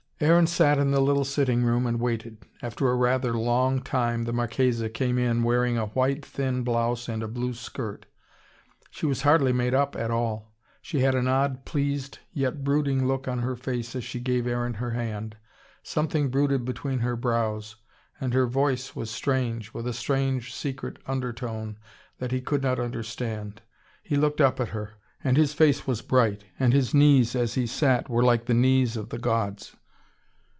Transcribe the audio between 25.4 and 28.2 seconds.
face was bright, and his knees, as he sat,